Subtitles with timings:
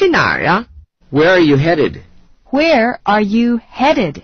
[0.00, 0.64] 去哪儿啊
[1.12, 2.00] ？Where are you headed?
[2.50, 4.22] Where are you headed?